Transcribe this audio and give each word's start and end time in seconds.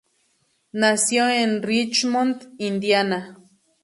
Nació 0.71 1.29
en 1.29 1.61
Richmond, 1.61 2.55
Indiana. 2.57 3.37